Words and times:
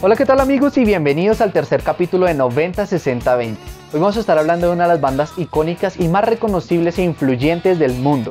Hola, 0.00 0.14
¿qué 0.14 0.24
tal 0.24 0.38
amigos? 0.38 0.78
Y 0.78 0.84
bienvenidos 0.84 1.40
al 1.40 1.52
tercer 1.52 1.82
capítulo 1.82 2.26
de 2.26 2.36
90-60-20. 2.36 3.56
Hoy 3.92 3.98
vamos 3.98 4.16
a 4.16 4.20
estar 4.20 4.38
hablando 4.38 4.68
de 4.68 4.72
una 4.72 4.84
de 4.84 4.90
las 4.90 5.00
bandas 5.00 5.32
icónicas 5.36 5.98
y 5.98 6.06
más 6.06 6.22
reconocibles 6.22 7.00
e 7.00 7.02
influyentes 7.02 7.80
del 7.80 7.94
mundo. 7.94 8.30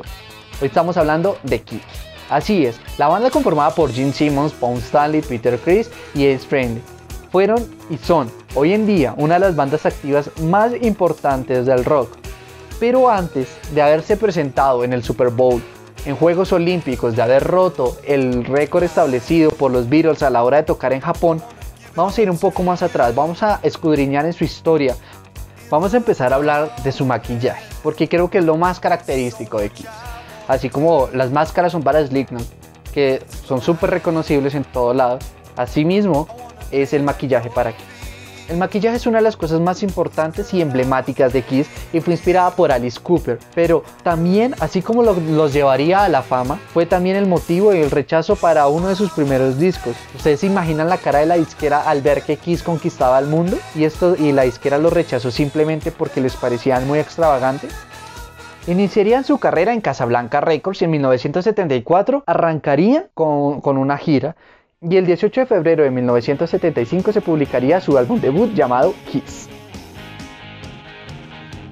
Hoy 0.62 0.68
estamos 0.68 0.96
hablando 0.96 1.36
de 1.42 1.60
Kiss. 1.60 1.82
Así 2.30 2.64
es, 2.64 2.80
la 2.96 3.08
banda 3.08 3.28
conformada 3.28 3.74
por 3.74 3.92
Gene 3.92 4.14
Simmons, 4.14 4.54
Paul 4.54 4.78
Stanley, 4.78 5.20
Peter 5.20 5.58
Criss 5.58 5.90
y 6.14 6.26
Ace 6.32 6.46
Frehley 6.46 6.80
fueron 7.30 7.62
y 7.90 7.98
son 7.98 8.30
hoy 8.54 8.72
en 8.72 8.86
día 8.86 9.12
una 9.18 9.34
de 9.34 9.40
las 9.40 9.54
bandas 9.54 9.84
activas 9.84 10.30
más 10.40 10.72
importantes 10.80 11.66
del 11.66 11.84
rock. 11.84 12.16
Pero 12.80 13.10
antes 13.10 13.46
de 13.74 13.82
haberse 13.82 14.16
presentado 14.16 14.84
en 14.84 14.94
el 14.94 15.02
Super 15.02 15.28
Bowl, 15.28 15.62
en 16.06 16.16
Juegos 16.16 16.50
Olímpicos, 16.52 17.14
de 17.14 17.20
haber 17.20 17.44
roto 17.44 17.98
el 18.06 18.46
récord 18.46 18.84
establecido 18.84 19.50
por 19.50 19.70
los 19.70 19.90
Beatles 19.90 20.22
a 20.22 20.30
la 20.30 20.42
hora 20.42 20.56
de 20.56 20.62
tocar 20.62 20.94
en 20.94 21.00
Japón, 21.00 21.42
vamos 21.98 22.16
a 22.16 22.22
ir 22.22 22.30
un 22.30 22.38
poco 22.38 22.62
más 22.62 22.80
atrás, 22.84 23.12
vamos 23.12 23.42
a 23.42 23.58
escudriñar 23.64 24.24
en 24.24 24.32
su 24.32 24.44
historia, 24.44 24.94
vamos 25.68 25.92
a 25.94 25.96
empezar 25.96 26.32
a 26.32 26.36
hablar 26.36 26.70
de 26.84 26.92
su 26.92 27.04
maquillaje, 27.04 27.64
porque 27.82 28.08
creo 28.08 28.30
que 28.30 28.38
es 28.38 28.44
lo 28.44 28.56
más 28.56 28.78
característico 28.78 29.58
de 29.58 29.70
Kiss. 29.70 29.88
Así 30.46 30.70
como 30.70 31.08
las 31.12 31.32
máscaras 31.32 31.72
son 31.72 31.82
para 31.82 32.06
Slipknot, 32.06 32.46
que 32.94 33.20
son 33.44 33.60
súper 33.60 33.90
reconocibles 33.90 34.54
en 34.54 34.62
todo 34.62 34.94
lado, 34.94 35.18
asimismo 35.56 36.28
es 36.70 36.92
el 36.92 37.02
maquillaje 37.02 37.50
para 37.50 37.72
Kiss. 37.72 37.97
El 38.48 38.56
maquillaje 38.56 38.96
es 38.96 39.06
una 39.06 39.18
de 39.18 39.24
las 39.24 39.36
cosas 39.36 39.60
más 39.60 39.82
importantes 39.82 40.54
y 40.54 40.62
emblemáticas 40.62 41.34
de 41.34 41.42
Kiss 41.42 41.68
y 41.92 42.00
fue 42.00 42.14
inspirada 42.14 42.50
por 42.52 42.72
Alice 42.72 42.98
Cooper, 43.02 43.38
pero 43.54 43.82
también, 44.02 44.54
así 44.60 44.80
como 44.80 45.02
lo- 45.02 45.20
los 45.20 45.52
llevaría 45.52 46.02
a 46.02 46.08
la 46.08 46.22
fama, 46.22 46.58
fue 46.72 46.86
también 46.86 47.16
el 47.16 47.26
motivo 47.26 47.74
y 47.74 47.80
el 47.80 47.90
rechazo 47.90 48.36
para 48.36 48.66
uno 48.68 48.88
de 48.88 48.96
sus 48.96 49.10
primeros 49.12 49.58
discos. 49.58 49.94
¿Ustedes 50.16 50.40
se 50.40 50.46
imaginan 50.46 50.88
la 50.88 50.96
cara 50.96 51.18
de 51.18 51.26
la 51.26 51.34
disquera 51.36 51.82
al 51.82 52.00
ver 52.00 52.22
que 52.22 52.36
Kiss 52.38 52.62
conquistaba 52.62 53.18
el 53.18 53.26
mundo? 53.26 53.58
Y, 53.74 53.84
esto, 53.84 54.16
y 54.18 54.32
la 54.32 54.42
disquera 54.44 54.78
lo 54.78 54.88
rechazó 54.88 55.30
simplemente 55.30 55.92
porque 55.92 56.22
les 56.22 56.34
parecían 56.34 56.86
muy 56.86 57.00
extravagantes. 57.00 57.74
Iniciarían 58.66 59.24
su 59.24 59.38
carrera 59.38 59.74
en 59.74 59.80
Casablanca 59.82 60.40
Records 60.40 60.80
y 60.80 60.86
en 60.86 60.90
1974 60.92 62.22
arrancarían 62.26 63.08
con, 63.14 63.60
con 63.60 63.76
una 63.78 63.96
gira 63.98 64.36
y 64.80 64.96
el 64.96 65.06
18 65.06 65.40
de 65.40 65.46
febrero 65.46 65.82
de 65.82 65.90
1975 65.90 67.12
se 67.12 67.20
publicaría 67.20 67.80
su 67.80 67.98
álbum 67.98 68.20
debut 68.20 68.54
llamado 68.54 68.94
Kiss. 69.10 69.48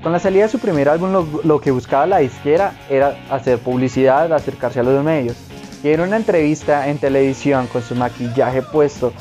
Con 0.03 0.11
la 0.11 0.19
salida 0.19 0.45
de 0.45 0.49
su 0.49 0.59
primer 0.59 0.89
álbum 0.89 1.25
lo, 1.45 1.61
que 1.61 1.71
buscaba 1.71 2.07
la 2.07 2.19
disquera 2.19 2.73
era 2.91 3.17
hacer 3.31 3.59
publicidad, 3.59 4.33
acercarse 4.33 4.81
a 4.81 4.83
los 4.83 5.05
medios. 5.05 5.37
Y 5.85 5.91
en 5.91 6.01
una 6.01 6.17
entrevista 6.17 6.89
en 6.89 6.99
televisión 6.99 7.69
con 7.69 7.83
su 7.83 7.95
maquillaje 7.95 8.63
puesto, 8.63 9.13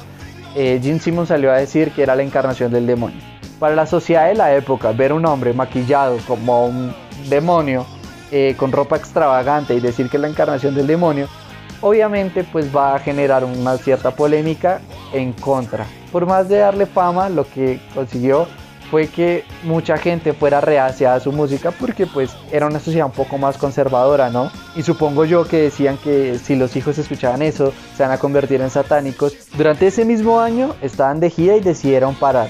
eh, 0.56 0.80
Gene 0.82 1.00
Simmons 1.00 1.30
salió 1.30 1.52
a 1.52 1.58
decir 1.58 1.92
que 1.92 2.02
era 2.02 2.16
la 2.16 2.24
encarnación 2.24 2.72
del 2.72 2.88
demonio. 2.88 3.20
Para 3.60 3.76
la 3.76 3.86
sociedad 3.86 4.28
de 4.28 4.36
la 4.36 4.56
época, 4.56 4.92
ver 4.94 5.14
un 5.14 5.26
hombre 5.26 5.54
maquillado 5.54 6.18
como 6.28 6.66
un 6.68 6.94
demonio, 7.30 7.86
eh, 8.32 8.56
con 8.58 8.72
ropa 8.72 8.96
extravagante 8.96 9.76
y 9.76 9.80
decir 9.80 10.10
que 10.10 10.18
es 10.18 10.22
la 10.22 10.28
encarnación 10.28 10.74
del 10.74 10.88
demonio, 10.88 11.28
obviamente 11.86 12.44
pues 12.44 12.76
va 12.76 12.96
a 12.96 13.00
generar 13.00 13.44
una 13.44 13.78
cierta 13.78 14.10
polémica 14.10 14.82
en 15.14 15.34
contra. 15.34 15.86
Por 16.12 16.26
más 16.26 16.50
de 16.50 16.58
darle 16.58 16.88
fama, 16.88 17.30
lo 17.30 17.48
que 17.48 17.80
consiguió 17.94 18.48
fue 18.90 19.08
que 19.08 19.44
mucha 19.64 19.96
gente 19.98 20.34
fuera 20.34 20.62
reacia 20.62 21.14
a 21.14 21.20
su 21.20 21.32
música 21.32 21.70
porque 21.70 22.08
pues 22.08 22.32
era 22.52 22.66
una 22.66 22.80
sociedad 22.80 23.06
un 23.06 23.12
poco 23.12 23.38
más 23.38 23.60
conservadora, 23.60 24.32
¿no? 24.32 24.50
Y 24.76 24.82
supongo 24.82 25.26
yo 25.26 25.48
que 25.48 25.58
decían 25.58 25.98
que 25.98 26.40
si 26.40 26.56
los 26.56 26.76
hijos 26.76 26.98
escuchaban 26.98 27.44
eso, 27.44 27.72
se 27.96 28.02
van 28.02 28.12
a 28.12 28.18
convertir 28.18 28.62
en 28.62 28.72
satánicos. 28.72 29.36
Durante 29.56 29.86
ese 29.86 30.06
mismo 30.06 30.40
año 30.40 30.74
estaban 30.82 31.20
de 31.20 31.30
gira 31.30 31.56
y 31.56 31.60
decidieron 31.60 32.16
parar 32.16 32.50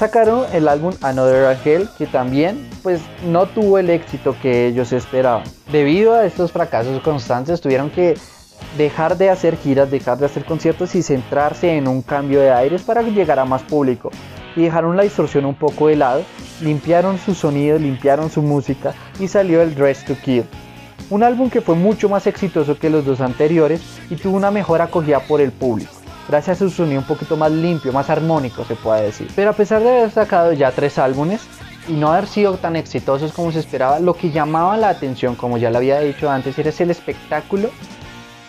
sacaron 0.00 0.46
el 0.54 0.66
álbum 0.66 0.94
Another 1.02 1.44
Angel 1.44 1.86
que 1.98 2.06
también 2.06 2.70
pues 2.82 3.02
no 3.26 3.44
tuvo 3.44 3.76
el 3.76 3.90
éxito 3.90 4.34
que 4.40 4.66
ellos 4.66 4.94
esperaban. 4.94 5.44
Debido 5.70 6.14
a 6.14 6.24
estos 6.24 6.52
fracasos 6.52 7.02
constantes 7.02 7.60
tuvieron 7.60 7.90
que 7.90 8.16
dejar 8.78 9.18
de 9.18 9.28
hacer 9.28 9.58
giras, 9.58 9.90
dejar 9.90 10.16
de 10.16 10.24
hacer 10.24 10.46
conciertos 10.46 10.94
y 10.94 11.02
centrarse 11.02 11.76
en 11.76 11.86
un 11.86 12.00
cambio 12.00 12.40
de 12.40 12.50
aires 12.50 12.80
para 12.80 13.02
llegar 13.02 13.38
a 13.38 13.44
más 13.44 13.62
público. 13.62 14.10
Y 14.56 14.62
dejaron 14.62 14.96
la 14.96 15.02
distorsión 15.02 15.44
un 15.44 15.54
poco 15.54 15.88
de 15.88 15.96
lado, 15.96 16.22
limpiaron 16.62 17.18
su 17.18 17.34
sonido, 17.34 17.78
limpiaron 17.78 18.30
su 18.30 18.40
música 18.40 18.94
y 19.18 19.28
salió 19.28 19.60
el 19.60 19.74
Dress 19.74 20.06
to 20.06 20.14
Kill. 20.24 20.46
Un 21.10 21.24
álbum 21.24 21.50
que 21.50 21.60
fue 21.60 21.74
mucho 21.74 22.08
más 22.08 22.26
exitoso 22.26 22.78
que 22.78 22.88
los 22.88 23.04
dos 23.04 23.20
anteriores 23.20 23.82
y 24.08 24.16
tuvo 24.16 24.38
una 24.38 24.50
mejor 24.50 24.80
acogida 24.80 25.20
por 25.20 25.42
el 25.42 25.52
público 25.52 25.99
gracias 26.30 26.62
a 26.62 26.64
su 26.64 26.70
sonido 26.70 27.00
un 27.00 27.06
poquito 27.06 27.36
más 27.36 27.50
limpio, 27.50 27.92
más 27.92 28.08
armónico 28.08 28.64
se 28.64 28.76
puede 28.76 29.02
decir. 29.02 29.28
Pero 29.34 29.50
a 29.50 29.52
pesar 29.52 29.82
de 29.82 29.88
haber 29.88 30.10
sacado 30.10 30.52
ya 30.52 30.70
tres 30.70 30.96
álbumes 30.98 31.42
y 31.88 31.92
no 31.92 32.12
haber 32.12 32.26
sido 32.28 32.56
tan 32.56 32.76
exitosos 32.76 33.32
como 33.32 33.50
se 33.50 33.58
esperaba, 33.58 33.98
lo 33.98 34.14
que 34.14 34.30
llamaba 34.30 34.76
la 34.76 34.90
atención, 34.90 35.34
como 35.34 35.58
ya 35.58 35.70
lo 35.70 35.78
había 35.78 35.98
dicho 36.00 36.30
antes, 36.30 36.56
era 36.58 36.70
el 36.70 36.90
espectáculo 36.90 37.70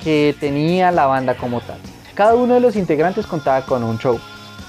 que 0.03 0.35
tenía 0.39 0.91
la 0.91 1.07
banda 1.07 1.35
como 1.35 1.59
tal. 1.61 1.79
Cada 2.13 2.35
uno 2.35 2.53
de 2.53 2.59
los 2.59 2.75
integrantes 2.75 3.25
contaba 3.25 3.61
con 3.65 3.83
un 3.83 3.97
show. 3.97 4.19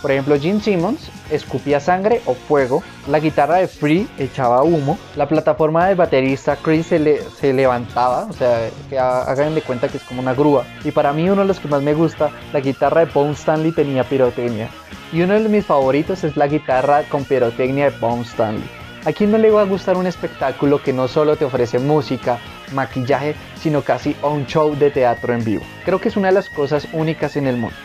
Por 0.02 0.10
ejemplo, 0.10 0.38
Gene 0.38 0.60
Simmons 0.60 1.10
escupía 1.30 1.78
sangre 1.78 2.20
o 2.26 2.34
fuego, 2.34 2.82
la 3.08 3.20
guitarra 3.20 3.58
de 3.58 3.68
Free 3.68 4.08
echaba 4.18 4.62
humo, 4.64 4.98
la 5.14 5.28
plataforma 5.28 5.86
del 5.86 5.96
baterista 5.96 6.56
Chris 6.56 6.86
se, 6.88 6.98
le- 6.98 7.22
se 7.40 7.52
levantaba, 7.52 8.26
o 8.28 8.32
sea, 8.32 8.68
que 8.90 8.98
ha- 8.98 9.22
hagan 9.22 9.54
de 9.54 9.62
cuenta 9.62 9.86
que 9.88 9.98
es 9.98 10.02
como 10.02 10.20
una 10.20 10.34
grúa. 10.34 10.64
Y 10.84 10.90
para 10.90 11.12
mí 11.12 11.30
uno 11.30 11.42
de 11.42 11.48
los 11.48 11.60
que 11.60 11.68
más 11.68 11.82
me 11.82 11.94
gusta, 11.94 12.30
la 12.52 12.58
guitarra 12.60 13.02
de 13.02 13.12
Paul 13.12 13.30
Stanley 13.30 13.70
tenía 13.70 14.02
pirotecnia. 14.02 14.68
Y 15.12 15.22
uno 15.22 15.34
de 15.34 15.48
mis 15.48 15.64
favoritos 15.64 16.24
es 16.24 16.36
la 16.36 16.48
guitarra 16.48 17.02
con 17.08 17.24
pirotecnia 17.24 17.84
de 17.86 17.90
Paul 17.92 18.22
Stanley. 18.22 18.64
¿A 19.04 19.12
quién 19.12 19.30
no 19.30 19.38
le 19.38 19.50
va 19.50 19.62
a 19.62 19.64
gustar 19.64 19.96
un 19.96 20.06
espectáculo 20.06 20.82
que 20.82 20.92
no 20.92 21.06
solo 21.08 21.36
te 21.36 21.44
ofrece 21.44 21.78
música, 21.78 22.38
maquillaje, 22.72 23.34
sino 23.60 23.82
casi 23.82 24.16
un 24.22 24.46
show 24.46 24.74
de 24.76 24.90
teatro 24.90 25.32
en 25.34 25.44
vivo? 25.44 25.62
Creo 25.84 26.00
que 26.00 26.08
es 26.08 26.16
una 26.16 26.28
de 26.28 26.34
las 26.34 26.48
cosas 26.48 26.86
únicas 26.92 27.36
en 27.36 27.46
el 27.46 27.56
mundo. 27.56 27.76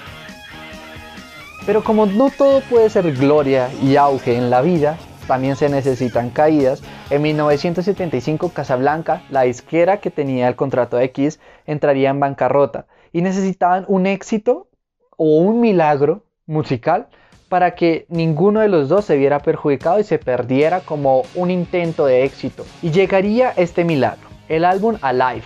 Pero 1.67 1.83
como 1.83 2.05
no 2.05 2.29
todo 2.29 2.61
puede 2.61 2.89
ser 2.89 3.11
gloria 3.11 3.69
y 3.83 3.97
auge 3.97 4.38
en 4.38 4.50
la 4.50 4.61
vida, 4.61 4.97
también 5.28 5.57
se 5.57 5.67
necesitan 5.67 6.29
caídas. 6.29 6.81
En 7.09 7.22
1975 7.22 8.53
Casablanca, 8.53 9.23
la 9.29 9.41
disquera 9.41 9.97
que 9.97 10.09
tenía 10.09 10.47
el 10.47 10.55
contrato 10.55 10.95
de 10.95 11.11
Kiss, 11.11 11.41
entraría 11.66 12.09
en 12.09 12.22
bancarrota 12.22 12.85
y 13.11 13.22
necesitaban 13.22 13.83
un 13.89 14.07
éxito 14.07 14.69
o 15.17 15.39
un 15.39 15.59
milagro 15.59 16.23
musical 16.45 17.07
para 17.50 17.75
que 17.75 18.05
ninguno 18.07 18.61
de 18.61 18.69
los 18.69 18.88
dos 18.88 19.03
se 19.03 19.17
viera 19.17 19.39
perjudicado 19.39 19.99
y 19.99 20.05
se 20.05 20.19
perdiera 20.19 20.79
como 20.79 21.23
un 21.35 21.51
intento 21.51 22.05
de 22.05 22.23
éxito. 22.23 22.66
Y 22.81 22.91
llegaría 22.91 23.51
este 23.57 23.84
milagro, 23.84 24.29
el 24.47 24.63
álbum 24.63 24.97
Alive, 25.02 25.43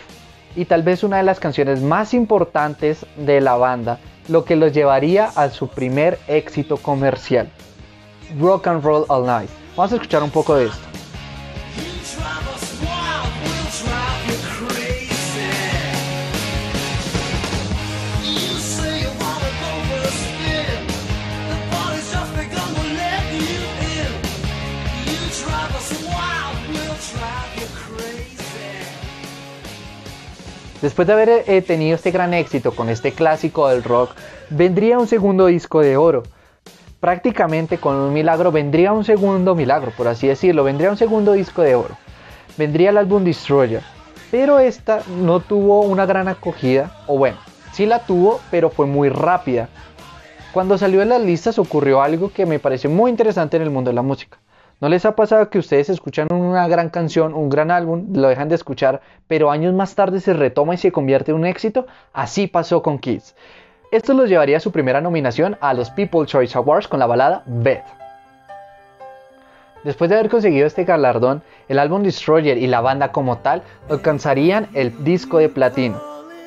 y 0.55 0.65
tal 0.65 0.83
vez 0.83 1.03
una 1.03 1.17
de 1.17 1.23
las 1.23 1.39
canciones 1.39 1.81
más 1.81 2.13
importantes 2.13 3.07
de 3.17 3.41
la 3.41 3.55
banda, 3.55 3.97
lo 4.27 4.45
que 4.45 4.55
los 4.55 4.73
llevaría 4.73 5.25
a 5.25 5.49
su 5.49 5.67
primer 5.67 6.19
éxito 6.27 6.77
comercial, 6.77 7.49
Rock 8.39 8.67
and 8.67 8.83
Roll 8.83 9.05
All 9.07 9.25
Night. 9.25 9.49
Vamos 9.75 9.91
a 9.91 9.95
escuchar 9.95 10.23
un 10.23 10.31
poco 10.31 10.55
de 10.55 10.65
esto. 10.67 10.91
Después 30.81 31.07
de 31.07 31.13
haber 31.13 31.43
eh, 31.45 31.61
tenido 31.61 31.95
este 31.95 32.09
gran 32.09 32.33
éxito 32.33 32.71
con 32.71 32.89
este 32.89 33.11
clásico 33.11 33.67
del 33.69 33.83
rock, 33.83 34.11
vendría 34.49 34.97
un 34.97 35.07
segundo 35.07 35.45
disco 35.45 35.81
de 35.81 35.95
oro. 35.95 36.23
Prácticamente 36.99 37.77
con 37.77 37.95
un 37.95 38.13
milagro 38.13 38.51
vendría 38.51 38.91
un 38.91 39.05
segundo 39.05 39.53
milagro, 39.53 39.91
por 39.95 40.07
así 40.07 40.27
decirlo, 40.27 40.63
vendría 40.63 40.89
un 40.89 40.97
segundo 40.97 41.33
disco 41.33 41.61
de 41.61 41.75
oro. 41.75 41.95
vendría 42.57 42.89
el 42.89 42.97
álbum 42.97 43.23
Destroyer, 43.23 43.81
pero 44.29 44.59
esta 44.59 45.01
no 45.07 45.39
tuvo 45.39 45.81
una 45.81 46.05
gran 46.05 46.27
acogida, 46.27 46.91
o 47.07 47.17
bueno, 47.17 47.37
sí 47.71 47.85
la 47.85 47.99
tuvo, 47.99 48.41
pero 48.51 48.69
fue 48.69 48.85
muy 48.85 49.09
rápida. 49.09 49.69
Cuando 50.51 50.77
salió 50.77 51.01
en 51.01 51.09
las 51.09 51.21
listas 51.21 51.59
ocurrió 51.59 52.01
algo 52.01 52.31
que 52.31 52.45
me 52.45 52.59
pareció 52.59 52.89
muy 52.89 53.09
interesante 53.09 53.57
en 53.57 53.63
el 53.63 53.69
mundo 53.69 53.89
de 53.89 53.95
la 53.95 54.01
música. 54.01 54.37
¿No 54.81 54.89
les 54.89 55.05
ha 55.05 55.15
pasado 55.15 55.51
que 55.51 55.59
ustedes 55.59 55.89
escuchan 55.89 56.27
una 56.33 56.67
gran 56.67 56.89
canción, 56.89 57.35
un 57.35 57.49
gran 57.49 57.69
álbum, 57.69 58.07
lo 58.15 58.29
dejan 58.29 58.49
de 58.49 58.55
escuchar, 58.55 59.01
pero 59.27 59.51
años 59.51 59.75
más 59.75 59.93
tarde 59.93 60.19
se 60.19 60.33
retoma 60.33 60.73
y 60.73 60.77
se 60.77 60.91
convierte 60.91 61.29
en 61.29 61.37
un 61.37 61.45
éxito? 61.45 61.85
Así 62.13 62.47
pasó 62.47 62.81
con 62.81 62.97
Kiss. 62.97 63.35
Esto 63.91 64.15
los 64.15 64.27
llevaría 64.27 64.57
a 64.57 64.59
su 64.59 64.71
primera 64.71 64.99
nominación 64.99 65.55
a 65.61 65.75
los 65.75 65.91
People 65.91 66.25
Choice 66.25 66.57
Awards 66.57 66.87
con 66.87 66.99
la 66.99 67.05
balada 67.05 67.43
Beth. 67.45 67.83
Después 69.83 70.09
de 70.09 70.15
haber 70.15 70.31
conseguido 70.31 70.65
este 70.65 70.83
galardón, 70.83 71.43
el 71.69 71.77
álbum 71.77 72.01
Destroyer 72.01 72.57
y 72.57 72.65
la 72.65 72.81
banda 72.81 73.11
como 73.11 73.37
tal 73.37 73.61
alcanzarían 73.87 74.67
el 74.73 75.03
disco 75.03 75.37
de 75.37 75.49
platino, 75.49 76.01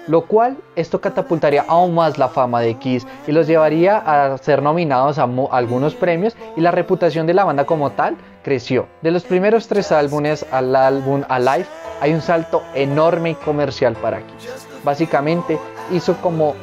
lo 0.07 0.27
cual 0.27 0.57
esto 0.77 1.01
catapultaría 1.01 1.65
aún 1.69 1.95
más 1.95 2.19
la 2.19 2.29
fama 2.29 2.61
de 2.61 2.75
Kiss 2.75 3.07
y 3.27 3.33
los 3.33 3.47
llevaría 3.47 3.99
a 3.99 4.37
ser 4.39 4.63
nominados 4.63 5.19
a 5.19 5.29
algunos 5.51 5.95
premios 5.95 6.37
y 6.57 6.61
la 6.61 6.71
reputación 6.71 7.27
de 7.27 7.35
la 7.35 7.45
banda 7.45 7.65
como 7.65 7.91
tal 7.91 8.17
creció. 8.43 8.87
De 9.03 9.11
los 9.11 9.25
primeros 9.25 9.69
tres 9.69 9.93
álbumes 9.93 10.45
al 10.51 10.75
álbum 10.77 11.23
Alive 11.29 11.67
hay 12.01 12.13
un 12.13 12.21
salto 12.21 12.63
enorme 12.75 13.31
y 13.31 13.35
comercial 13.35 13.95
para 13.95 14.19
Kiss. 14.19 14.67
Básicamente 14.85 15.59
hizo 15.91 16.17
como 16.19 16.55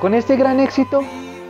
con 0.00 0.14
este 0.14 0.36
gran 0.36 0.60
éxito 0.60 1.02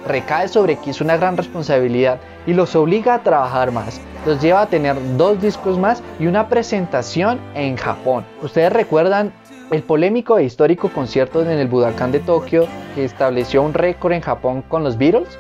recae 0.07 0.49
sobre 0.49 0.77
Kiss 0.77 1.01
una 1.01 1.17
gran 1.17 1.37
responsabilidad 1.37 2.19
y 2.47 2.55
los 2.55 2.77
obliga 2.77 3.15
a 3.15 3.23
trabajar 3.23 3.73
más. 3.73 4.01
Los 4.25 4.41
lleva 4.41 4.63
a 4.63 4.67
tener 4.67 4.97
dos 5.17 5.41
discos 5.41 5.79
más 5.79 6.03
y 6.19 6.27
una 6.27 6.49
presentación 6.49 7.41
en 7.55 7.77
Japón. 7.77 8.25
Ustedes 8.43 8.73
recuerdan 8.73 9.33
el 9.71 9.83
polémico 9.83 10.39
e 10.39 10.45
histórico 10.45 10.91
concierto 10.91 11.43
en 11.43 11.51
el 11.51 11.67
Budokan 11.67 12.13
de 12.13 12.21
Tokio 12.21 12.67
que 12.95 13.05
estableció 13.05 13.63
un 13.63 13.75
récord 13.75 14.13
en 14.13 14.21
Japón 14.21 14.63
con 14.63 14.85
los 14.85 14.97
Beatles. 14.97 15.39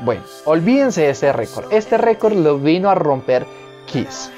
Bueno, 0.00 0.22
olvídense 0.44 1.02
de 1.02 1.10
ese 1.10 1.32
récord. 1.32 1.72
Este 1.72 1.96
récord 1.96 2.34
lo 2.34 2.58
vino 2.58 2.90
a 2.90 2.94
romper 2.94 3.46
Kiss. 3.86 4.30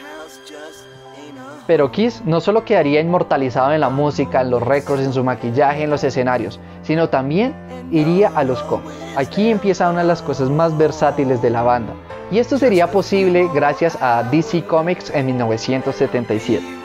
Pero 1.67 1.91
Kiss 1.91 2.23
no 2.25 2.41
solo 2.41 2.65
quedaría 2.65 3.01
inmortalizado 3.01 3.73
en 3.73 3.81
la 3.81 3.89
música, 3.89 4.43
en 4.43 4.51
los 4.51 4.63
récords, 4.63 5.03
en 5.03 5.13
su 5.13 5.25
maquillaje, 5.25 5.83
en 5.83 5.91
los 5.91 6.05
escenarios, 6.05 6.61
sino 6.83 7.09
también 7.09 7.55
iría 7.91 8.29
a 8.29 8.45
los 8.45 8.63
cómics. 8.63 8.93
Aquí 9.17 9.51
empieza 9.51 9.91
una 9.91 10.03
de 10.03 10.07
las 10.07 10.23
cosas 10.23 10.49
más 10.49 10.77
versátiles 10.79 11.43
de 11.43 11.51
la 11.51 11.63
banda. 11.63 11.95
Y 12.31 12.39
esto 12.39 12.59
sería 12.59 12.89
posible 12.91 13.49
gracias 13.53 13.99
a 14.01 14.23
DC 14.23 14.65
Comics 14.65 15.11
en 15.11 15.27
1977. 15.27 16.76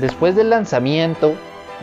Después 0.00 0.36
del 0.36 0.50
lanzamiento 0.50 1.34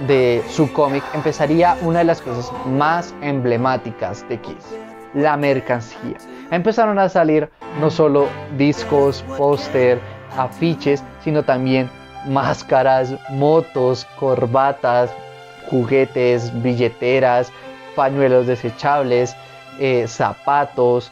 de 0.08 0.42
su 0.50 0.72
cómic 0.72 1.04
empezaría 1.14 1.76
una 1.82 2.00
de 2.00 2.06
las 2.06 2.22
cosas 2.22 2.50
más 2.66 3.14
emblemáticas 3.22 4.28
de 4.30 4.40
Kiss, 4.40 4.74
la 5.14 5.36
mercancía. 5.36 6.16
Empezaron 6.50 6.98
a 6.98 7.10
salir 7.10 7.50
no 7.82 7.90
solo 7.90 8.30
discos, 8.58 9.22
póster, 9.38 10.00
afiches, 10.38 11.04
sino 11.26 11.44
también 11.44 11.90
máscaras, 12.26 13.14
motos, 13.32 14.08
corbatas, 14.18 15.12
juguetes, 15.70 16.52
billeteras, 16.64 17.52
pañuelos 17.98 18.48
desechables, 18.48 19.36
eh, 19.78 20.08
zapatos, 20.08 21.12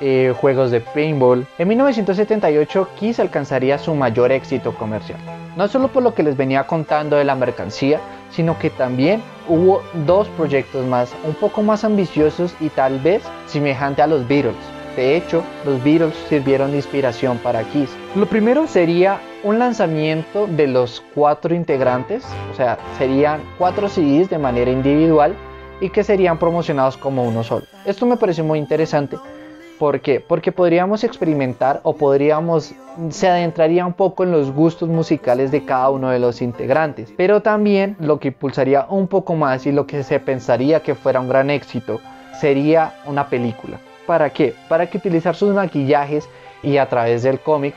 eh, 0.00 0.34
juegos 0.38 0.70
de 0.70 0.80
paintball. 0.80 1.46
En 1.56 1.68
1978 1.68 2.88
Kiss 2.98 3.20
alcanzaría 3.20 3.78
su 3.78 3.94
mayor 3.94 4.32
éxito 4.32 4.74
comercial. 4.74 5.18
No 5.56 5.68
solo 5.68 5.88
por 5.88 6.02
lo 6.02 6.14
que 6.14 6.22
les 6.22 6.36
venía 6.36 6.66
contando 6.66 7.16
de 7.16 7.24
la 7.24 7.34
mercancía, 7.34 8.00
sino 8.30 8.58
que 8.58 8.70
también 8.70 9.22
hubo 9.48 9.82
dos 10.06 10.26
proyectos 10.28 10.86
más, 10.86 11.14
un 11.24 11.34
poco 11.34 11.62
más 11.62 11.84
ambiciosos 11.84 12.54
y 12.58 12.70
tal 12.70 12.98
vez 13.00 13.22
semejante 13.46 14.00
a 14.00 14.06
los 14.06 14.26
Beatles. 14.26 14.56
De 14.96 15.16
hecho, 15.16 15.42
los 15.64 15.82
Beatles 15.82 16.14
sirvieron 16.28 16.70
de 16.70 16.78
inspiración 16.78 17.38
para 17.38 17.64
Kiss. 17.64 17.90
Lo 18.14 18.26
primero 18.26 18.66
sería 18.66 19.20
un 19.42 19.58
lanzamiento 19.58 20.46
de 20.46 20.66
los 20.66 21.02
cuatro 21.14 21.54
integrantes, 21.54 22.24
o 22.52 22.56
sea, 22.56 22.78
serían 22.98 23.42
cuatro 23.58 23.88
CDs 23.88 24.30
de 24.30 24.38
manera 24.38 24.70
individual 24.70 25.34
y 25.80 25.90
que 25.90 26.04
serían 26.04 26.38
promocionados 26.38 26.96
como 26.96 27.24
uno 27.24 27.42
solo. 27.42 27.66
Esto 27.84 28.06
me 28.06 28.16
parece 28.16 28.42
muy 28.42 28.58
interesante. 28.58 29.16
¿Por 29.82 30.00
qué? 30.00 30.20
Porque 30.20 30.52
podríamos 30.52 31.02
experimentar 31.02 31.80
o 31.82 31.96
podríamos, 31.96 32.72
se 33.10 33.28
adentraría 33.28 33.84
un 33.84 33.94
poco 33.94 34.22
en 34.22 34.30
los 34.30 34.52
gustos 34.52 34.88
musicales 34.88 35.50
de 35.50 35.64
cada 35.64 35.90
uno 35.90 36.10
de 36.10 36.20
los 36.20 36.40
integrantes. 36.40 37.12
Pero 37.16 37.42
también 37.42 37.96
lo 37.98 38.20
que 38.20 38.28
impulsaría 38.28 38.86
un 38.88 39.08
poco 39.08 39.34
más 39.34 39.66
y 39.66 39.72
lo 39.72 39.84
que 39.88 40.04
se 40.04 40.20
pensaría 40.20 40.84
que 40.84 40.94
fuera 40.94 41.18
un 41.18 41.28
gran 41.28 41.50
éxito 41.50 42.00
sería 42.40 42.94
una 43.06 43.26
película. 43.26 43.80
¿Para 44.06 44.30
qué? 44.30 44.54
Para 44.68 44.88
que 44.88 44.98
utilizar 44.98 45.34
sus 45.34 45.52
maquillajes 45.52 46.28
y 46.62 46.76
a 46.76 46.88
través 46.88 47.24
del 47.24 47.40
cómic 47.40 47.74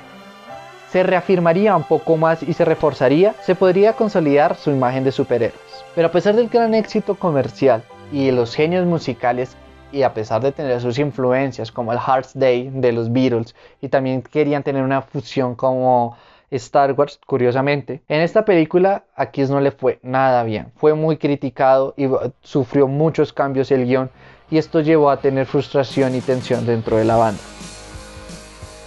se 0.91 1.01
reafirmaría 1.01 1.75
un 1.75 1.85
poco 1.85 2.17
más 2.17 2.43
y 2.43 2.53
se 2.53 2.65
reforzaría, 2.65 3.33
se 3.41 3.55
podría 3.55 3.93
consolidar 3.93 4.57
su 4.57 4.69
imagen 4.69 5.03
de 5.03 5.11
superhéroes. 5.11 5.83
Pero 5.95 6.09
a 6.09 6.11
pesar 6.11 6.35
del 6.35 6.49
gran 6.49 6.75
éxito 6.75 7.15
comercial 7.15 7.81
y 8.11 8.27
de 8.27 8.31
los 8.31 8.53
genios 8.53 8.85
musicales 8.85 9.57
y 9.91 10.03
a 10.03 10.13
pesar 10.13 10.41
de 10.41 10.51
tener 10.51 10.81
sus 10.81 10.99
influencias 10.99 11.71
como 11.71 11.91
el 11.93 11.99
Hearts 11.99 12.31
Day 12.33 12.69
de 12.73 12.91
los 12.91 13.11
Beatles 13.11 13.55
y 13.81 13.89
también 13.89 14.21
querían 14.21 14.63
tener 14.63 14.83
una 14.83 15.01
fusión 15.01 15.55
como 15.55 16.17
Star 16.51 16.93
Wars, 16.93 17.19
curiosamente, 17.25 18.01
en 18.07 18.21
esta 18.21 18.45
película 18.45 19.03
a 19.15 19.27
Kiss 19.31 19.49
no 19.49 19.59
le 19.59 19.71
fue 19.71 19.99
nada 20.03 20.43
bien, 20.43 20.71
fue 20.75 20.93
muy 20.93 21.17
criticado 21.17 21.93
y 21.97 22.07
sufrió 22.41 22.87
muchos 22.87 23.33
cambios 23.33 23.71
el 23.71 23.85
guion 23.85 24.09
y 24.49 24.57
esto 24.57 24.81
llevó 24.81 25.09
a 25.09 25.17
tener 25.17 25.45
frustración 25.45 26.15
y 26.15 26.21
tensión 26.21 26.65
dentro 26.65 26.97
de 26.97 27.05
la 27.05 27.15
banda. 27.15 27.41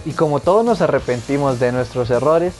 Y 0.05 0.11
como 0.11 0.39
todos 0.39 0.63
nos 0.63 0.81
arrepentimos 0.81 1.59
de 1.59 1.71
nuestros 1.71 2.09
errores, 2.09 2.55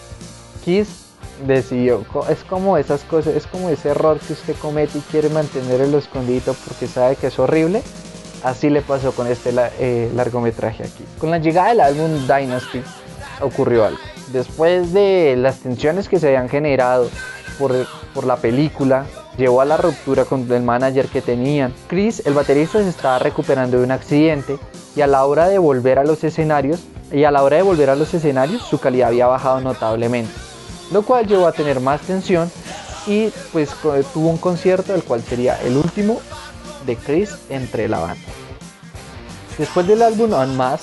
Kiss 0.65 1.05
decidió, 1.47 2.03
es 2.29 2.43
como 2.43 2.77
esas 2.77 3.03
cosas, 3.05 3.35
es 3.35 3.47
como 3.47 3.69
ese 3.69 3.89
error 3.89 4.19
que 4.19 4.33
usted 4.33 4.55
comete 4.57 4.97
y 4.97 5.01
quiere 5.01 5.29
mantener 5.29 5.79
el 5.79 5.93
escondido 5.93 6.53
porque 6.65 6.87
sabe 6.87 7.15
que 7.15 7.27
es 7.27 7.39
horrible. 7.39 7.81
Así 8.43 8.69
le 8.69 8.81
pasó 8.81 9.11
con 9.11 9.27
este 9.27 9.53
eh, 9.79 10.11
largometraje 10.15 10.83
aquí. 10.83 11.03
Con 11.19 11.31
la 11.31 11.39
llegada 11.39 11.69
del 11.69 11.81
álbum 11.81 12.27
Dynasty 12.27 12.81
ocurrió 13.41 13.85
algo. 13.85 13.99
Después 14.31 14.93
de 14.93 15.35
las 15.37 15.59
tensiones 15.59 16.07
que 16.07 16.19
se 16.19 16.27
habían 16.27 16.49
generado 16.49 17.09
por, 17.57 17.73
por 18.13 18.25
la 18.25 18.37
película, 18.37 19.05
llevó 19.37 19.61
a 19.61 19.65
la 19.65 19.77
ruptura 19.77 20.25
con 20.25 20.51
el 20.51 20.61
manager 20.61 21.07
que 21.07 21.21
tenían. 21.21 21.73
Chris, 21.87 22.25
el 22.25 22.33
baterista, 22.33 22.81
se 22.83 22.89
estaba 22.89 23.19
recuperando 23.19 23.77
de 23.77 23.83
un 23.83 23.91
accidente 23.91 24.57
y 24.95 25.01
a 25.01 25.07
la 25.07 25.25
hora 25.25 25.47
de 25.47 25.57
volver 25.57 25.99
a 25.99 26.03
los 26.03 26.23
escenarios, 26.23 26.81
y 27.11 27.23
a 27.23 27.31
la 27.31 27.43
hora 27.43 27.57
de 27.57 27.63
volver 27.63 27.89
a 27.89 27.95
los 27.95 28.13
escenarios 28.13 28.61
su 28.61 28.79
calidad 28.79 29.09
había 29.09 29.27
bajado 29.27 29.61
notablemente, 29.61 30.31
lo 30.91 31.01
cual 31.01 31.27
llevó 31.27 31.47
a 31.47 31.51
tener 31.51 31.79
más 31.79 32.01
tensión 32.01 32.51
y 33.07 33.29
pues 33.51 33.69
tuvo 34.13 34.29
un 34.29 34.37
concierto 34.37 34.93
el 34.93 35.03
cual 35.03 35.23
sería 35.23 35.59
el 35.61 35.77
último 35.77 36.19
de 36.85 36.95
Chris 36.95 37.31
entre 37.49 37.87
la 37.87 37.99
banda. 37.99 38.25
Después 39.57 39.87
del 39.87 40.01
álbum 40.01 40.33
On 40.33 40.55
Mass, 40.55 40.81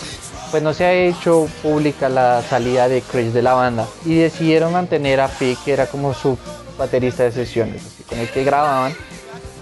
pues 0.51 0.63
no 0.63 0.73
se 0.75 0.85
ha 0.85 0.93
hecho 0.93 1.49
pública 1.63 2.09
la 2.09 2.43
salida 2.43 2.89
de 2.89 3.03
Chris 3.03 3.33
de 3.33 3.43
la 3.43 3.55
banda 3.55 3.87
y 4.05 4.17
decidieron 4.17 4.73
mantener 4.73 5.21
a 5.21 5.29
Pete 5.29 5.59
que 5.65 5.73
era 5.73 5.87
como 5.87 6.15
su 6.15 6.39
baterista 6.79 7.25
de 7.25 7.33
sesiones, 7.33 7.83
así, 7.85 8.03
con 8.05 8.19
el 8.19 8.29
que 8.29 8.45
grababan, 8.45 8.95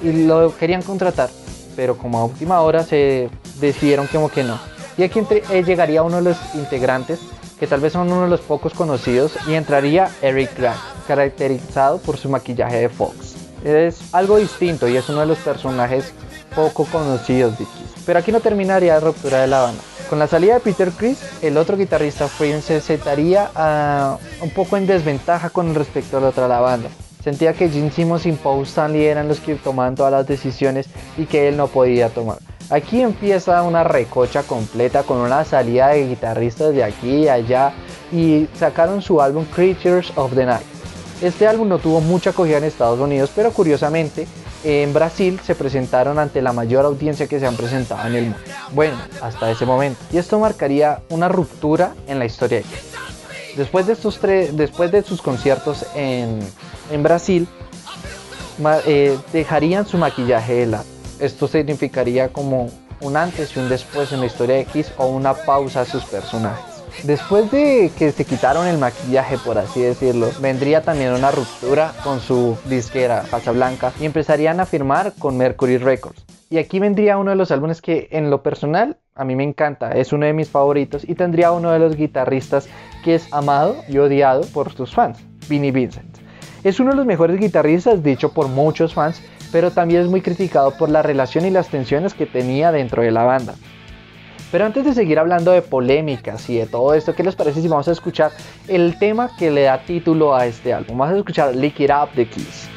y 0.03 0.25
lo 0.25 0.55
querían 0.57 0.83
contratar, 0.83 1.31
pero 1.77 1.97
como 1.97 2.19
a 2.19 2.25
última 2.25 2.61
hora 2.61 2.83
se 2.83 3.31
decidieron 3.61 4.07
como 4.09 4.29
que 4.31 4.43
no. 4.45 4.59
Y 4.97 5.03
aquí 5.03 5.21
eh, 5.31 5.63
llegaría 5.65 6.03
uno 6.03 6.17
de 6.17 6.23
los 6.23 6.37
integrantes, 6.55 7.21
que 7.59 7.67
tal 7.67 7.81
vez 7.81 7.93
son 7.93 8.11
uno 8.13 8.23
de 8.25 8.29
los 8.29 8.41
pocos 8.41 8.75
conocidos, 8.75 9.33
y 9.47 9.55
entraría 9.55 10.11
Eric 10.23 10.59
Grant, 10.59 10.81
caracterizado 11.07 11.99
por 11.99 12.17
su 12.17 12.29
maquillaje 12.29 12.77
de 12.77 12.89
Fox. 12.89 13.34
Es 13.65 14.01
algo 14.13 14.37
distinto 14.37 14.87
y 14.87 14.97
es 14.97 15.09
uno 15.09 15.21
de 15.21 15.27
los 15.27 15.39
personajes 15.39 16.13
poco 16.55 16.85
conocidos 16.85 17.59
de 17.59 17.65
Kiss. 17.65 18.05
Pero 18.05 18.19
aquí 18.19 18.31
no 18.31 18.41
terminaría 18.41 18.95
la 18.95 19.01
ruptura 19.01 19.41
de 19.41 19.47
la 19.47 19.63
banda. 19.63 19.83
Con 20.11 20.19
la 20.19 20.27
salida 20.27 20.55
de 20.55 20.61
Peter 20.61 20.91
Chris, 20.91 21.19
el 21.43 21.57
otro 21.57 21.77
guitarrista 21.77 22.29
Prince 22.39 22.61
se 22.61 22.81
sentaría 22.81 23.51
uh, 23.57 24.45
un 24.45 24.51
poco 24.51 24.77
en 24.77 24.87
desventaja 24.87 25.49
con 25.49 25.75
respecto 25.75 26.19
a 26.19 26.21
la 26.21 26.29
otra 26.29 26.47
la 26.47 26.61
banda. 26.61 26.91
Sentía 27.23 27.55
que 27.55 27.71
Gene 27.71 27.91
Simmons 27.91 28.27
y 28.27 28.33
Paul 28.33 28.65
Stanley 28.65 29.07
eran 29.07 29.29
los 29.29 29.41
que 29.41 29.55
tomaban 29.55 29.95
todas 29.95 30.13
las 30.13 30.27
decisiones 30.27 30.87
y 31.17 31.25
que 31.25 31.49
él 31.49 31.57
no 31.57 31.69
podía 31.69 32.11
tomar. 32.11 32.37
Aquí 32.69 33.01
empieza 33.01 33.63
una 33.63 33.83
recocha 33.83 34.43
completa 34.43 35.05
con 35.05 35.19
una 35.19 35.45
salida 35.45 35.89
de 35.89 36.07
guitarristas 36.07 36.75
de 36.75 36.85
aquí 36.85 37.25
y 37.25 37.29
allá 37.29 37.73
y 38.13 38.47
sacaron 38.55 39.01
su 39.01 39.23
álbum 39.23 39.47
Creatures 39.47 40.13
of 40.17 40.35
the 40.35 40.45
Night. 40.45 40.74
Este 41.25 41.47
álbum 41.47 41.67
no 41.69 41.79
tuvo 41.79 42.03
mucha 42.03 42.31
acogida 42.31 42.59
en 42.59 42.65
Estados 42.65 43.01
Unidos, 43.01 43.31
pero 43.35 43.51
curiosamente 43.51 44.27
en 44.63 44.93
Brasil 44.93 45.41
se 45.43 45.55
presentaron 45.55 46.19
ante 46.19 46.43
la 46.43 46.53
mayor 46.53 46.85
audiencia 46.85 47.27
que 47.27 47.41
se 47.41 47.47
han 47.47 47.57
presentado 47.57 48.07
en 48.07 48.15
el 48.15 48.25
mundo. 48.25 48.39
Bueno, 48.73 48.99
hasta 49.23 49.51
ese 49.51 49.65
momento. 49.65 49.99
Y 50.13 50.19
esto 50.19 50.39
marcaría 50.39 51.01
una 51.09 51.29
ruptura 51.29 51.95
en 52.09 52.19
la 52.19 52.27
historia 52.27 52.59
de 52.59 52.65
Después 53.57 53.87
de, 53.87 53.95
estos 53.95 54.21
después 54.21 54.93
de 54.93 55.03
sus 55.03 55.23
conciertos 55.23 55.87
en, 55.95 56.43
Brasil, 57.03 57.49
eh, 58.85 59.17
dejarían 59.33 59.87
su 59.87 59.97
maquillaje 59.97 60.53
de 60.53 60.67
lado. 60.67 60.85
Esto 61.21 61.49
significaría 61.49 62.29
como 62.29 62.69
un 63.01 63.17
antes 63.17 63.57
y 63.57 63.61
un 63.61 63.71
después 63.71 64.13
en 64.13 64.21
la 64.21 64.27
historia 64.27 64.57
de 64.57 64.67
Kiss 64.67 64.93
o 64.99 65.07
una 65.07 65.33
pausa 65.33 65.81
a 65.81 65.85
sus 65.87 66.05
personajes. 66.05 66.74
Después 67.03 67.51
de 67.51 67.91
que 67.99 68.13
se 68.13 68.25
quitaron 68.25 68.67
el 68.67 68.79
maquillaje, 68.79 69.37
por 69.39 69.59
así 69.59 69.83
decirlo, 69.83 70.31
vendría 70.41 70.83
también 70.83 71.13
una 71.13 71.31
ruptura 71.31 71.93
con 72.03 72.21
su 72.21 72.57
disquera 72.67 73.25
Casablanca 73.31 73.93
y 74.01 74.07
empezarían 74.07 74.61
a 74.61 74.67
firmar 74.67 75.13
con 75.19 75.37
Mercury 75.37 75.79
Records. 75.79 76.25
Y 76.49 76.59
aquí 76.59 76.79
vendría 76.79 77.19
uno 77.19 77.31
de 77.31 77.37
los 77.37 77.51
álbumes 77.51 77.83
que 77.83 78.09
en 78.11 78.31
lo 78.31 78.43
personal 78.43 78.97
a 79.15 79.25
mí 79.25 79.37
me 79.37 79.45
encanta, 79.45 79.93
es 79.93 80.13
uno 80.13 80.27
de 80.27 80.33
mis 80.33 80.49
favoritos 80.49 81.09
y 81.09 81.15
tendría 81.15 81.53
uno 81.53 81.71
de 81.71 81.79
los 81.79 81.97
guitarristas 81.97 82.69
que 83.05 83.15
es 83.15 83.33
amado 83.33 83.77
y 83.89 83.99
odiado 83.99 84.43
por 84.53 84.73
sus 84.73 84.93
fans, 84.93 85.19
Vinnie 85.49 85.73
Vincent. 85.73 86.19
Es 86.65 86.81
uno 86.81 86.91
de 86.91 86.97
los 86.97 87.07
mejores 87.07 87.39
guitarristas, 87.39 88.03
dicho 88.03 88.33
por 88.33 88.49
muchos 88.49 88.95
fans, 88.95 89.23
pero 89.53 89.71
también 89.71 90.03
es 90.03 90.09
muy 90.09 90.21
criticado 90.21 90.77
por 90.77 90.89
la 90.89 91.03
relación 91.03 91.45
y 91.45 91.51
las 91.51 91.69
tensiones 91.69 92.15
que 92.15 92.27
tenía 92.27 92.73
dentro 92.73 93.03
de 93.03 93.13
la 93.13 93.25
banda. 93.25 93.55
Pero 94.55 94.67
antes 94.67 94.85
de 94.85 94.95
seguir 94.95 95.19
hablando 95.19 95.51
de 95.51 95.63
polémicas 95.63 96.49
y 96.49 96.59
de 96.59 96.67
todo 96.67 96.95
esto, 96.95 97.13
¿qué 97.13 97.25
les 97.25 97.35
parece 97.35 97.61
si 97.61 97.67
vamos 97.67 97.89
a 97.89 97.91
escuchar 97.91 98.31
el 98.69 98.97
tema 99.01 99.29
que 99.37 99.51
le 99.51 99.63
da 99.63 99.83
título 99.83 100.33
a 100.33 100.47
este 100.47 100.73
álbum? 100.73 100.97
Vamos 100.97 101.13
a 101.13 101.19
escuchar 101.19 101.57
Lick 101.57 101.81
It 101.81 101.91
Up 101.91 102.15
de 102.15 102.29
Kiss. 102.29 102.69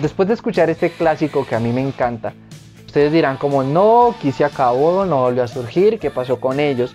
Después 0.00 0.28
de 0.28 0.34
escuchar 0.34 0.70
este 0.70 0.90
clásico 0.90 1.44
que 1.44 1.56
a 1.56 1.58
mí 1.58 1.72
me 1.72 1.80
encanta, 1.80 2.34
ustedes 2.94 3.12
dirán 3.12 3.38
como 3.38 3.64
no, 3.64 4.14
Kiss 4.22 4.36
se 4.36 4.44
acabó, 4.44 5.04
no 5.04 5.22
volvió 5.22 5.42
a 5.42 5.48
surgir, 5.48 5.98
¿qué 5.98 6.12
pasó 6.12 6.38
con 6.38 6.60
ellos? 6.60 6.94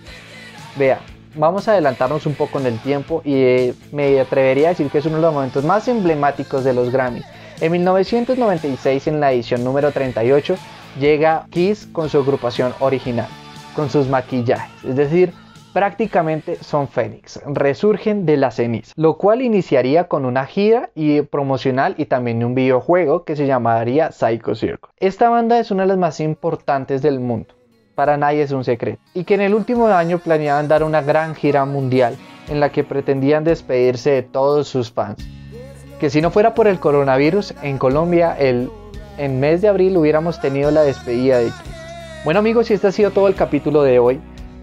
Vea, 0.76 0.98
vamos 1.34 1.68
a 1.68 1.72
adelantarnos 1.72 2.24
un 2.24 2.34
poco 2.34 2.58
en 2.58 2.64
el 2.64 2.78
tiempo 2.78 3.20
y 3.22 3.34
eh, 3.34 3.74
me 3.92 4.18
atrevería 4.18 4.68
a 4.68 4.70
decir 4.70 4.88
que 4.88 4.96
es 4.96 5.04
uno 5.04 5.16
de 5.16 5.22
los 5.22 5.34
momentos 5.34 5.62
más 5.62 5.88
emblemáticos 5.88 6.64
de 6.64 6.72
los 6.72 6.90
Grammys. 6.90 7.26
En 7.60 7.72
1996, 7.72 9.08
en 9.08 9.20
la 9.20 9.30
edición 9.30 9.62
número 9.62 9.92
38, 9.92 10.56
llega 10.98 11.44
Kiss 11.50 11.86
con 11.92 12.08
su 12.08 12.16
agrupación 12.16 12.72
original, 12.80 13.28
con 13.76 13.90
sus 13.90 14.08
maquillajes, 14.08 14.82
es 14.82 14.96
decir, 14.96 15.34
prácticamente 15.72 16.56
son 16.56 16.88
Fénix, 16.88 17.40
resurgen 17.46 18.26
de 18.26 18.36
la 18.36 18.50
ceniza, 18.50 18.92
lo 18.96 19.16
cual 19.16 19.42
iniciaría 19.42 20.04
con 20.04 20.24
una 20.24 20.46
gira 20.46 20.90
y 20.94 21.22
promocional 21.22 21.94
y 21.96 22.06
también 22.06 22.44
un 22.44 22.54
videojuego 22.54 23.24
que 23.24 23.36
se 23.36 23.46
llamaría 23.46 24.10
Psycho 24.12 24.54
Circle. 24.54 24.90
Esta 24.98 25.30
banda 25.30 25.58
es 25.58 25.70
una 25.70 25.82
de 25.82 25.88
las 25.88 25.98
más 25.98 26.20
importantes 26.20 27.02
del 27.02 27.20
mundo, 27.20 27.54
para 27.94 28.16
nadie 28.16 28.42
es 28.42 28.52
un 28.52 28.64
secreto, 28.64 29.00
y 29.14 29.24
que 29.24 29.34
en 29.34 29.42
el 29.42 29.54
último 29.54 29.86
año 29.86 30.18
planeaban 30.18 30.68
dar 30.68 30.82
una 30.82 31.02
gran 31.02 31.34
gira 31.34 31.64
mundial 31.64 32.16
en 32.48 32.58
la 32.58 32.70
que 32.70 32.82
pretendían 32.82 33.44
despedirse 33.44 34.10
de 34.10 34.22
todos 34.22 34.68
sus 34.68 34.90
fans. 34.90 35.24
Que 36.00 36.10
si 36.10 36.20
no 36.20 36.30
fuera 36.30 36.54
por 36.54 36.66
el 36.66 36.80
coronavirus, 36.80 37.54
en 37.62 37.78
Colombia 37.78 38.34
el 38.38 38.70
en 39.18 39.38
mes 39.38 39.60
de 39.60 39.68
abril 39.68 39.98
hubiéramos 39.98 40.40
tenido 40.40 40.70
la 40.70 40.82
despedida 40.82 41.38
de 41.38 41.46
Kiss. 41.46 42.24
Bueno 42.24 42.40
amigos, 42.40 42.70
y 42.70 42.74
este 42.74 42.86
ha 42.86 42.92
sido 42.92 43.10
todo 43.10 43.28
el 43.28 43.34
capítulo 43.34 43.82
de 43.82 43.98
hoy 43.98 44.20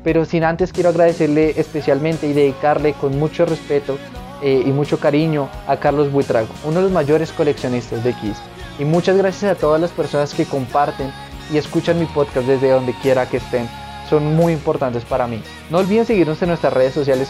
pero 0.08 0.24
sin 0.24 0.46
antes 0.46 0.72
quiero 0.72 0.88
agradecerle 0.88 1.56
especialmente 1.58 2.28
y 2.28 2.32
dedicarle 2.32 2.94
con 2.94 3.20
mucho 3.20 3.46
respeto 3.46 3.98
eh, 4.42 4.64
y 4.66 4.72
mucho 4.72 5.02
cariño 5.02 5.50
a 5.68 5.76
Carlos 5.76 6.14
Buitrago, 6.14 6.48
uno 6.64 6.78
de 6.78 6.84
los 6.84 6.94
mayores 6.94 7.34
coleccionistas 7.34 8.06
de 8.06 8.14
Kiss. 8.14 8.38
Y 8.80 8.86
muchas 8.86 9.18
gracias 9.18 9.52
a 9.52 9.56
todas 9.60 9.82
las 9.82 9.92
personas 9.92 10.34
que 10.34 10.46
comparten 10.46 11.12
y 11.52 11.58
escuchan 11.58 12.00
mi 12.00 12.06
podcast 12.06 12.48
desde 12.48 12.70
donde 12.70 12.94
quiera 13.02 13.28
que 13.28 13.36
estén. 13.36 13.68
Son 14.10 14.34
muy 14.34 14.54
importantes 14.54 15.04
para 15.04 15.28
mí. 15.28 15.44
No 15.70 15.80
olviden 15.80 16.06
seguirnos 16.06 16.42
en 16.42 16.48
nuestras 16.48 16.72
redes 16.72 16.94
sociales 16.94 17.28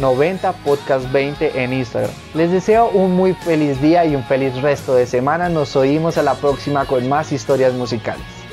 90 0.00 0.50
Podcast 0.64 1.12
20 1.12 1.62
en 1.62 1.74
Instagram. 1.74 2.10
Les 2.34 2.50
deseo 2.50 2.88
un 2.88 3.14
muy 3.14 3.34
feliz 3.34 3.80
día 3.80 4.04
y 4.04 4.16
un 4.16 4.24
feliz 4.24 4.60
resto 4.60 4.96
de 4.96 5.06
semana. 5.06 5.48
Nos 5.48 5.76
oímos 5.76 6.18
a 6.18 6.24
la 6.24 6.34
próxima 6.34 6.86
con 6.86 7.08
más 7.08 7.30
historias 7.30 7.72
musicales. 7.72 8.45